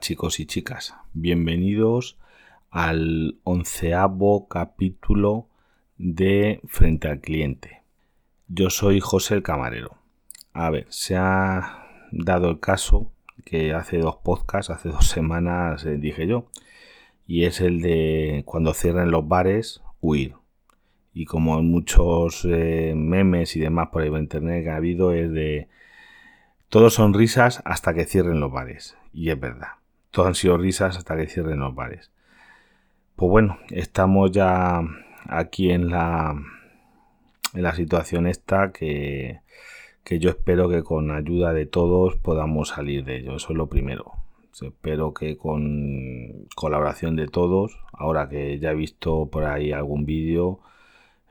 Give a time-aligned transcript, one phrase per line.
[0.00, 2.18] Chicos y chicas, bienvenidos
[2.70, 5.48] al onceavo capítulo
[5.96, 7.82] de Frente al Cliente.
[8.46, 9.96] Yo soy José el Camarero.
[10.52, 13.10] A ver, se ha dado el caso
[13.44, 16.46] que hace dos podcasts, hace dos semanas eh, dije yo,
[17.26, 20.34] y es el de cuando cierren los bares, huir.
[21.12, 25.12] Y como en muchos eh, memes y demás por ahí en internet que ha habido,
[25.12, 25.68] es de
[26.68, 28.96] todos son risas hasta que cierren los bares.
[29.12, 29.77] Y es verdad.
[30.10, 32.10] Todos han sido risas hasta que cierren los bares.
[33.16, 34.80] Pues bueno, estamos ya
[35.26, 36.34] aquí en la,
[37.54, 39.40] en la situación esta que,
[40.04, 43.36] que yo espero que con ayuda de todos podamos salir de ello.
[43.36, 44.12] Eso es lo primero.
[44.60, 50.60] Espero que con colaboración de todos, ahora que ya he visto por ahí algún vídeo,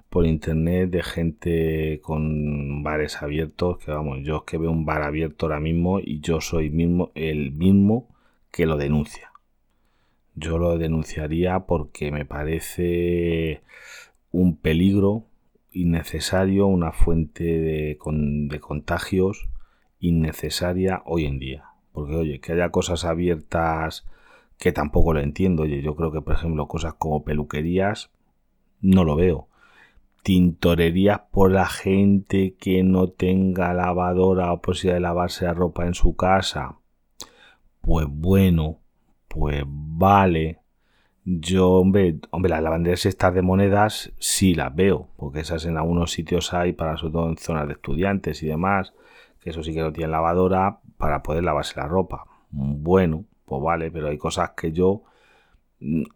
[0.10, 5.02] por internet de gente con bares abiertos, que vamos, yo es que veo un bar
[5.04, 8.08] abierto ahora mismo y yo soy mismo, el mismo
[8.58, 9.32] que lo denuncia.
[10.34, 13.62] Yo lo denunciaría porque me parece
[14.32, 15.26] un peligro
[15.72, 19.48] innecesario, una fuente de, de contagios
[20.00, 21.66] innecesaria hoy en día.
[21.92, 24.08] Porque oye, que haya cosas abiertas
[24.58, 25.62] que tampoco lo entiendo.
[25.62, 28.10] Oye, yo creo que por ejemplo cosas como peluquerías
[28.82, 29.48] no lo veo
[30.24, 35.94] tintorerías por la gente que no tenga lavadora o posibilidad de lavarse la ropa en
[35.94, 36.77] su casa.
[37.88, 38.82] Pues bueno,
[39.30, 40.60] pues vale.
[41.24, 46.12] Yo, hombre, hombre, las lavanderías estas de monedas sí las veo, porque esas en algunos
[46.12, 48.94] sitios hay, para sobre todo en zonas de estudiantes y demás,
[49.40, 52.26] que eso sí que no tienen lavadora para poder lavarse la ropa.
[52.52, 55.04] Bueno, pues vale, pero hay cosas que yo,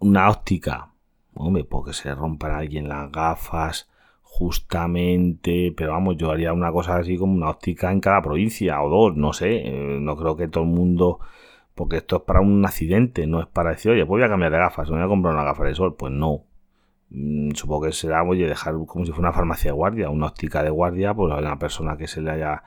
[0.02, 0.92] una óptica,
[1.36, 3.90] hombre, porque se rompan alguien las gafas,
[4.24, 8.90] justamente, pero vamos, yo haría una cosa así como una óptica en cada provincia o
[8.90, 11.20] dos, no sé, eh, no creo que todo el mundo,
[11.82, 14.52] porque esto es para un accidente, no es para decir, oye, pues voy a cambiar
[14.52, 16.44] de gafas, voy a comprar una gafa de sol, pues no.
[17.10, 20.62] Mm, supongo que será, oye, dejar como si fuera una farmacia de guardia, una óptica
[20.62, 22.66] de guardia, pues a una persona que se le haya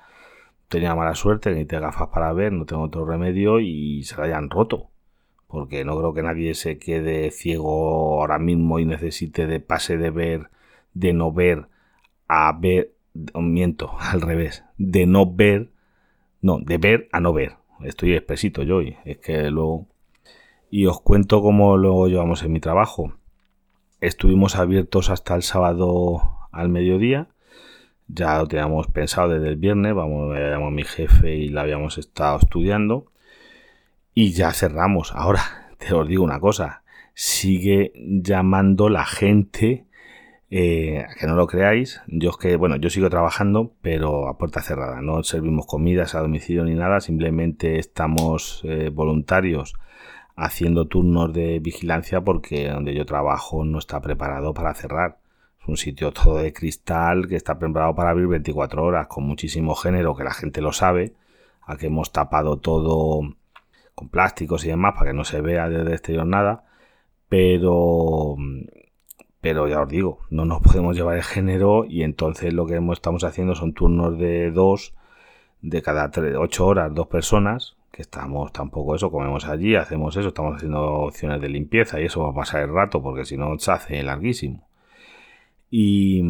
[0.66, 4.24] tenido mala suerte, que te gafas para ver, no tengo otro remedio y se la
[4.24, 4.90] hayan roto.
[5.46, 10.10] Porque no creo que nadie se quede ciego ahora mismo y necesite de pase de
[10.10, 10.50] ver
[10.92, 11.68] de no ver
[12.26, 12.96] a ver,
[13.32, 15.70] miento, al revés, de no ver,
[16.40, 17.52] no, de ver a no ver.
[17.84, 19.86] Estoy expresito yo y es que luego...
[20.70, 23.14] Y os cuento cómo lo llevamos en mi trabajo.
[24.00, 27.28] Estuvimos abiertos hasta el sábado al mediodía.
[28.08, 29.94] Ya lo teníamos pensado desde el viernes.
[29.94, 33.12] Vamos, a mi jefe y la habíamos estado estudiando.
[34.14, 35.12] Y ya cerramos.
[35.14, 35.42] Ahora,
[35.78, 36.82] te os digo una cosa.
[37.14, 39.86] Sigue llamando la gente
[40.50, 44.62] eh, que no lo creáis, yo es que, bueno, yo sigo trabajando, pero a puerta
[44.62, 45.00] cerrada.
[45.00, 49.74] No servimos comidas a domicilio ni nada, simplemente estamos eh, voluntarios
[50.36, 55.18] haciendo turnos de vigilancia porque donde yo trabajo no está preparado para cerrar.
[55.60, 59.74] Es un sitio todo de cristal que está preparado para abrir 24 horas, con muchísimo
[59.74, 61.14] género, que la gente lo sabe,
[61.62, 63.22] a que hemos tapado todo
[63.94, 66.64] con plásticos y demás para que no se vea desde el exterior nada,
[67.28, 68.36] pero
[69.44, 73.24] pero ya os digo, no nos podemos llevar el género y entonces lo que estamos
[73.24, 74.94] haciendo son turnos de dos,
[75.60, 80.56] de cada ocho horas, dos personas, que estamos tampoco eso, comemos allí, hacemos eso, estamos
[80.56, 83.70] haciendo opciones de limpieza y eso va a pasar el rato porque si no se
[83.70, 84.66] hace larguísimo.
[85.70, 86.22] Y,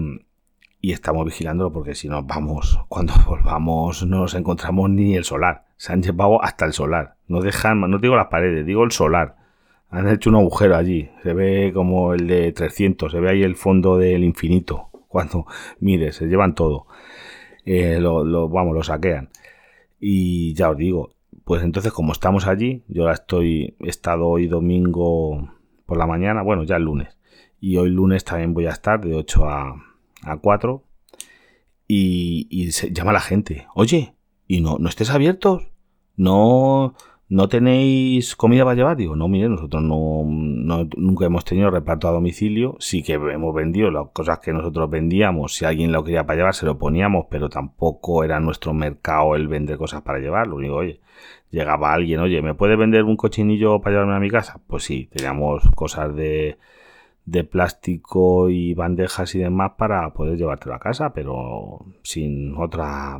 [0.80, 5.66] y estamos vigilándolo porque si nos vamos, cuando volvamos no nos encontramos ni el solar.
[5.76, 7.14] Se han llevado hasta el solar.
[7.28, 9.43] No dejan, no digo las paredes, digo el solar
[9.94, 11.08] han hecho un agujero allí.
[11.22, 13.12] Se ve como el de 300.
[13.12, 14.88] Se ve ahí el fondo del infinito.
[15.08, 15.46] Cuando,
[15.80, 16.86] mire, se llevan todo.
[17.64, 19.30] Eh, lo, vamos, lo saquean.
[20.00, 24.48] Y ya os digo, pues entonces como estamos allí, yo ahora estoy, he estado hoy
[24.48, 25.50] domingo
[25.86, 27.16] por la mañana, bueno, ya el lunes.
[27.60, 29.76] Y hoy lunes también voy a estar de 8 a,
[30.24, 30.82] a 4.
[31.86, 34.14] Y, y se llama la gente, oye,
[34.48, 35.62] ¿y no, no estés abiertos?
[36.16, 36.94] No,
[37.28, 38.96] ¿no tenéis comida para llevar?
[38.96, 40.22] Digo, no, mire, nosotros no,
[40.96, 45.54] nunca hemos tenido reparto a domicilio, sí que hemos vendido las cosas que nosotros vendíamos,
[45.54, 49.48] si alguien lo quería para llevar se lo poníamos, pero tampoco era nuestro mercado el
[49.48, 51.00] vender cosas para llevar, lo único, oye,
[51.50, 54.60] llegaba alguien, oye, ¿me puede vender un cochinillo para llevarme a mi casa?
[54.66, 56.58] Pues sí, teníamos cosas de,
[57.24, 63.18] de plástico y bandejas y demás para poder llevártelo a casa, pero sin otra,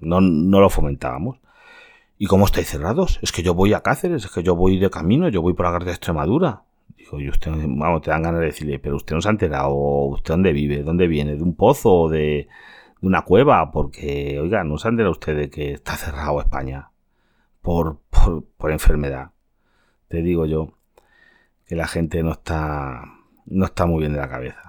[0.00, 1.38] no, no lo fomentábamos.
[2.18, 3.18] ¿Y cómo estáis cerrados?
[3.22, 5.66] Es que yo voy a Cáceres, es que yo voy de camino, yo voy por
[5.66, 6.62] la carretera de Extremadura.
[6.96, 9.74] Digo, y usted, vamos, te dan ganas de decirle, pero usted no se ha enterado,
[9.74, 10.82] ¿usted dónde vive?
[10.82, 11.36] ¿Dónde viene?
[11.36, 12.48] ¿De un pozo o de,
[13.02, 13.70] una cueva?
[13.70, 16.90] Porque, oiga, no se ha enterado usted de que está cerrado España
[17.60, 19.32] por, por, por enfermedad.
[20.08, 20.72] te digo yo
[21.66, 23.04] que la gente no está,
[23.46, 24.65] no está muy bien de la cabeza.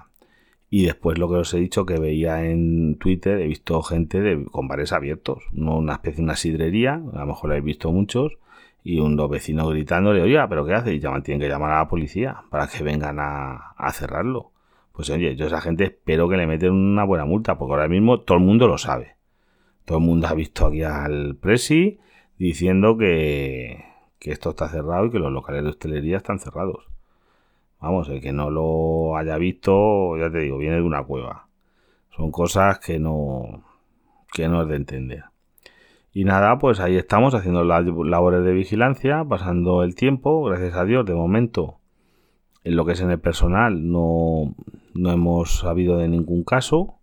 [0.70, 4.44] Y después lo que os he dicho que veía en Twitter, he visto gente de,
[4.44, 8.38] con bares abiertos, una especie de una sidrería, a lo mejor lo habéis visto muchos,
[8.84, 10.94] y un dos vecinos gritándole, oye, pero ¿qué hace?
[10.94, 14.52] Y llaman, tienen que llamar a la policía para que vengan a, a cerrarlo.
[14.92, 17.88] Pues oye, yo a esa gente espero que le meten una buena multa, porque ahora
[17.88, 19.16] mismo todo el mundo lo sabe.
[19.84, 21.98] Todo el mundo ha visto aquí al Presi
[22.36, 23.84] diciendo que,
[24.18, 26.88] que esto está cerrado y que los locales de hostelería están cerrados.
[27.80, 31.48] Vamos, el que no lo haya visto, ya te digo, viene de una cueva.
[32.16, 33.64] Son cosas que no,
[34.32, 35.24] que no es de entender.
[36.12, 40.84] Y nada, pues ahí estamos haciendo las labores de vigilancia, pasando el tiempo, gracias a
[40.84, 41.78] Dios, de momento,
[42.64, 44.54] en lo que es en el personal, no,
[44.94, 46.96] no hemos sabido de ningún caso.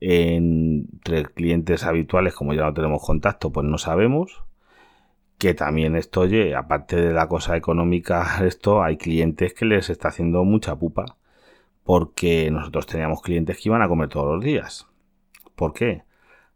[0.00, 4.42] Entre clientes habituales, como ya no tenemos contacto, pues no sabemos
[5.42, 10.08] que también esto, oye, aparte de la cosa económica, esto hay clientes que les está
[10.08, 11.16] haciendo mucha pupa.
[11.84, 14.86] Porque nosotros teníamos clientes que iban a comer todos los días.
[15.56, 16.04] ¿Por qué?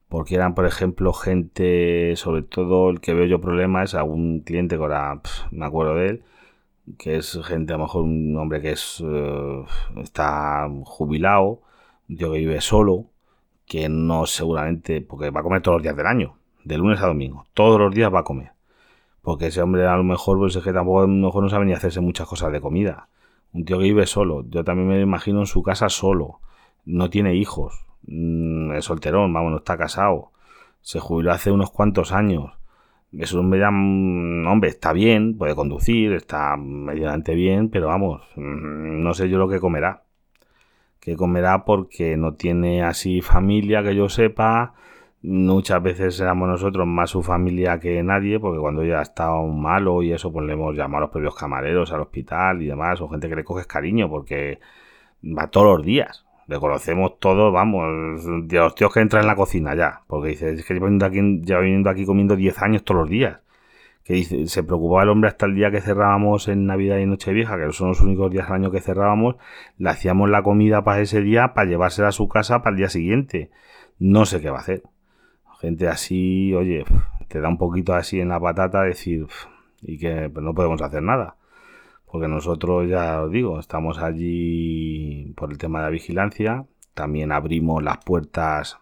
[0.08, 4.82] Porque eran, por ejemplo, gente, sobre todo el que veo yo problemas, algún cliente que
[4.82, 6.24] ahora me acuerdo de él,
[6.98, 9.64] que es gente, a lo mejor un hombre que es eh,
[9.96, 11.62] está jubilado,
[12.08, 13.06] tío que vive solo,
[13.66, 17.08] que no seguramente, porque va a comer todos los días del año, de lunes a
[17.08, 18.55] domingo, todos los días va a comer
[19.26, 21.66] porque ese hombre a lo mejor, pues es que tampoco a lo mejor no sabe
[21.66, 23.08] ni hacerse muchas cosas de comida.
[23.52, 24.44] Un tío que vive solo.
[24.48, 26.38] Yo también me imagino en su casa solo.
[26.84, 27.86] No tiene hijos.
[28.06, 30.30] Mm, es solterón, vamos, no está casado.
[30.80, 32.52] Se jubiló hace unos cuantos años.
[33.10, 39.02] Es un hombre, mm, hombre, está bien, puede conducir, está medianamente bien, pero vamos, mm,
[39.02, 40.04] no sé yo lo que comerá.
[41.00, 44.74] Que comerá porque no tiene así familia que yo sepa
[45.28, 50.12] Muchas veces éramos nosotros más su familia que nadie, porque cuando ya estado malo y
[50.12, 53.28] eso, pues le hemos llamado a los propios camareros al hospital y demás, o gente
[53.28, 54.60] que le coges cariño, porque
[55.24, 56.24] va todos los días.
[56.46, 60.52] Le conocemos todos, vamos, de los tíos que entran en la cocina ya, porque dice,
[60.52, 63.40] es que llevo viniendo aquí, viniendo aquí comiendo 10 años todos los días.
[64.04, 67.58] Que dice, se preocupaba el hombre hasta el día que cerrábamos en Navidad y Nochevieja,
[67.58, 69.36] que son los únicos días al año que cerrábamos,
[69.78, 72.90] le hacíamos la comida para ese día, para llevársela a su casa para el día
[72.90, 73.50] siguiente.
[73.98, 74.84] No sé qué va a hacer
[75.60, 76.84] gente así, oye,
[77.28, 79.26] te da un poquito así en la patata decir,
[79.82, 81.36] y que no podemos hacer nada.
[82.06, 86.66] Porque nosotros, ya os digo, estamos allí por el tema de la vigilancia.
[86.94, 88.78] También abrimos las puertas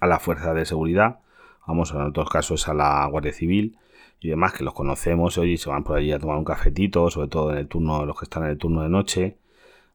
[0.00, 1.20] a la fuerza de seguridad.
[1.66, 3.78] Vamos, en otros casos a la Guardia Civil
[4.20, 7.28] y demás, que los conocemos, oye, se van por allí a tomar un cafetito, sobre
[7.28, 9.38] todo en el turno, los que están en el turno de noche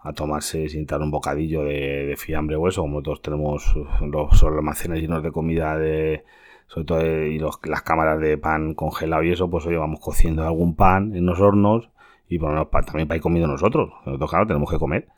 [0.04, 5.02] a tomarse sin dar un bocadillo de, fiambre o eso, como todos tenemos los, almacenes
[5.02, 6.24] llenos de comida de
[6.68, 10.76] sobre todo y las cámaras de pan congelado y eso, pues hoy vamos cociendo algún
[10.76, 11.90] pan en los hornos
[12.30, 13.92] y lo también para ir comiendo nosotros.
[14.06, 15.10] Nosotros, claro, tenemos que comer.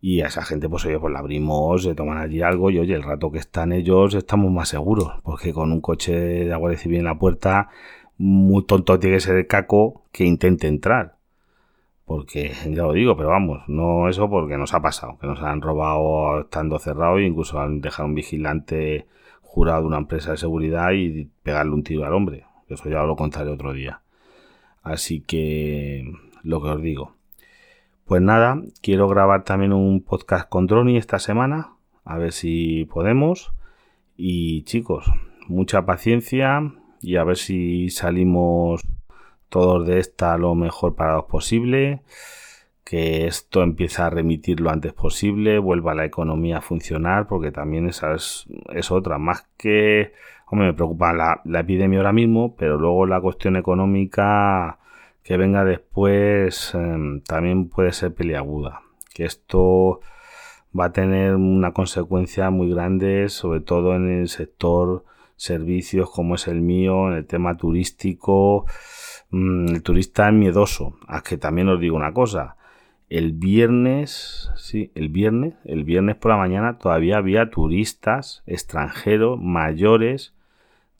[0.00, 2.94] Y a esa gente, pues oye, pues la abrimos, se toman allí algo y oye,
[2.94, 7.00] el rato que están ellos estamos más seguros, porque con un coche de agua civil
[7.00, 7.68] en la puerta,
[8.16, 11.15] muy tonto tiene que ser el caco que intente entrar
[12.06, 15.60] porque ya lo digo, pero vamos, no eso porque nos ha pasado, que nos han
[15.60, 19.06] robado estando cerrado e incluso han dejado un vigilante
[19.42, 22.44] jurado de una empresa de seguridad y pegarle un tiro al hombre.
[22.68, 24.02] Eso ya lo contaré otro día.
[24.82, 27.12] Así que lo que os digo.
[28.04, 31.72] Pues nada, quiero grabar también un podcast con Droni esta semana,
[32.04, 33.52] a ver si podemos.
[34.16, 35.10] Y chicos,
[35.48, 38.82] mucha paciencia y a ver si salimos
[39.48, 42.02] todos de esta lo mejor parados posible,
[42.86, 47.88] que esto empiece a remitir lo antes posible, vuelva la economía a funcionar, porque también
[47.88, 48.46] esa es,
[48.90, 50.12] otra, más que,
[50.52, 54.78] me preocupa la, epidemia ahora mismo, pero luego la cuestión económica
[55.24, 60.00] que venga después em, también puede ser peliaguda, que esto
[60.78, 65.04] va a tener una consecuencia muy grande, sobre todo en el sector
[65.36, 68.66] servicios como es el mío, en el tema turístico,
[69.30, 70.94] Mm, el turista es miedoso.
[71.08, 72.56] A que también os digo una cosa.
[73.08, 80.34] El viernes, sí, el viernes, el viernes por la mañana todavía había turistas extranjeros mayores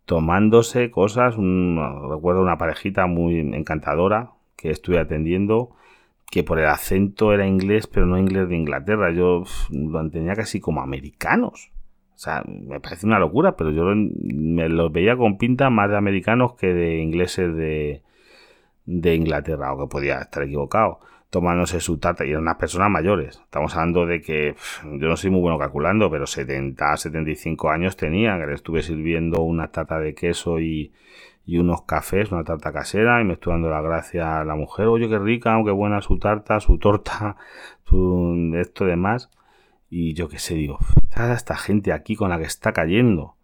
[0.04, 1.36] tomándose cosas.
[1.36, 5.70] recuerdo una parejita muy encantadora que estuve atendiendo
[6.30, 9.12] que por el acento era inglés, pero no inglés de Inglaterra.
[9.12, 11.70] Yo lo tenía casi como americanos.
[12.16, 15.98] O sea, me parece una locura, pero yo me los veía con pinta más de
[15.98, 18.02] americanos que de ingleses de,
[18.86, 21.00] de Inglaterra, o que podía estar equivocado.
[21.28, 23.38] tomándose su tarta y eran unas personas mayores.
[23.44, 24.54] Estamos hablando de que
[24.84, 29.42] yo no soy muy bueno calculando, pero 70, 75 años tenía, que le estuve sirviendo
[29.42, 30.92] una tarta de queso y,
[31.44, 34.86] y unos cafés, una tarta casera, y me estuve dando la gracia a la mujer,
[34.86, 37.36] oye, qué rica, qué buena su tarta, su torta,
[37.84, 39.30] su, esto demás.
[39.98, 40.78] Y yo qué sé, digo,
[41.16, 43.36] esta gente aquí con la que está cayendo,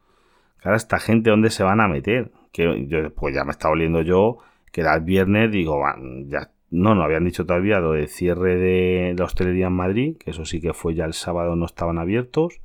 [0.58, 2.30] cada esta gente, ¿dónde se van a meter?
[2.52, 4.36] Que yo, pues ya me está oliendo yo,
[4.70, 5.82] que era el viernes, digo,
[6.26, 10.32] ya, no, no habían dicho todavía lo de cierre de la hostelería en Madrid, que
[10.32, 12.60] eso sí que fue ya el sábado, no estaban abiertos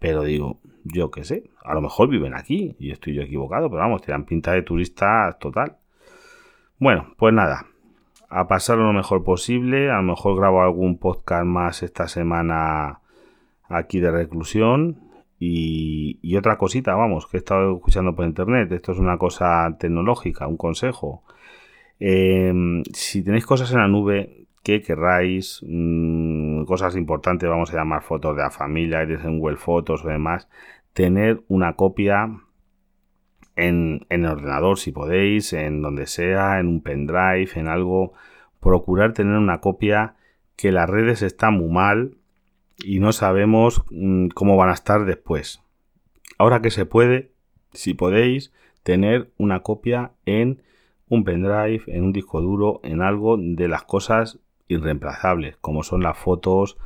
[0.00, 3.80] pero digo, yo qué sé, a lo mejor viven aquí y estoy yo equivocado, pero
[3.80, 5.78] vamos, tienen pinta de turista total.
[6.78, 7.64] Bueno, pues nada,
[8.28, 9.90] a pasar lo mejor posible.
[9.90, 13.00] A lo mejor grabo algún podcast más esta semana
[13.68, 15.00] aquí de reclusión.
[15.38, 18.72] Y, otra cosita, vamos, que he estado escuchando por internet.
[18.72, 21.22] Esto es una cosa tecnológica, un consejo.
[21.98, 28.02] Em, si tenéis cosas en la nube, que querráis, mm, cosas importantes, vamos a llamar
[28.02, 30.48] fotos de la familia, en Google Fotos o demás,
[30.94, 32.30] tener una copia
[33.56, 38.14] en, en, el ordenador si podéis, en donde sea, en un pendrive, en algo,
[38.60, 40.16] procurar tener una copia
[40.56, 42.16] que las redes están muy mal
[42.82, 45.62] y no sabemos mm, cómo van a estar después.
[46.38, 47.30] Ahora que se puede,
[47.72, 48.52] si podéis,
[48.82, 50.62] tener una copia en
[51.08, 54.38] un pendrive, en un disco duro, en algo de las cosas
[54.68, 56.76] irreemplazables, como son las fotos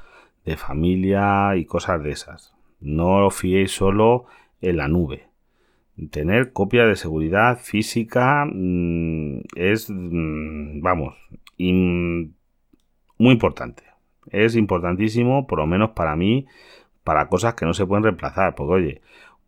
[0.45, 2.55] de familia y cosas de esas.
[2.81, 4.27] No os fiéis solo
[4.61, 5.29] en la nube.
[6.11, 11.17] Tener copia de seguridad física mm, es, mm, vamos,
[11.59, 13.88] muy importante.
[14.31, 16.47] Es importantísimo, por lo menos para mí,
[17.05, 18.55] para cosas que no se pueden reemplazar.
[18.55, 19.03] Porque, oye,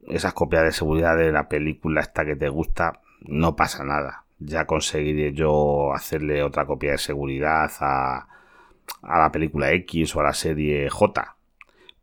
[0.09, 4.65] esas copias de seguridad de la película esta que te gusta, no pasa nada ya
[4.67, 8.27] conseguiré yo hacerle otra copia de seguridad a,
[9.03, 11.37] a la película X o a la serie J.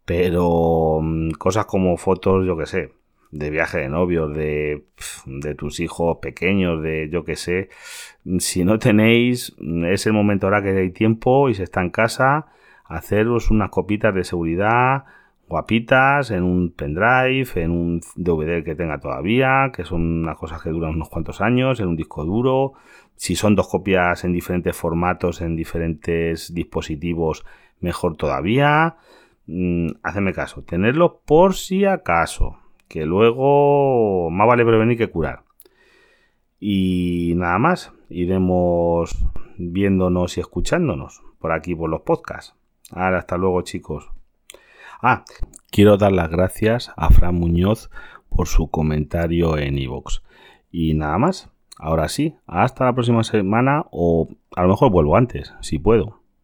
[0.05, 2.93] Pero mm, cosas como fotos, yo que sé,
[3.31, 4.85] de viaje de novios, de,
[5.25, 7.69] de, tus hijos pequeños, de yo que sé.
[8.39, 9.55] Si no tenéis,
[9.87, 12.47] es el momento ahora que hay tiempo y se está en casa,
[12.87, 15.05] haceros unas copitas de seguridad
[15.47, 20.69] guapitas en un pendrive, en un DVD que tenga todavía, que son unas cosas que
[20.69, 22.73] duran unos cuantos años, en un disco duro.
[23.15, 27.45] Si son dos copias en diferentes formatos, en diferentes dispositivos,
[27.79, 28.97] mejor todavía.
[29.47, 32.57] Mm, hacedme caso, tenerlo por si acaso,
[32.89, 35.43] que luego más vale prevenir que curar.
[36.59, 39.25] Y nada más, iremos
[39.57, 42.55] viéndonos y escuchándonos por aquí por los podcasts.
[42.91, 44.09] Ahora, hasta luego chicos.
[45.01, 45.23] Ah,
[45.69, 47.89] quiero dar las gracias a Fran Muñoz
[48.29, 50.21] por su comentario en iVoox.
[50.71, 51.49] Y nada más.
[51.79, 56.21] Ahora sí, hasta la próxima semana o a lo mejor vuelvo antes, si puedo.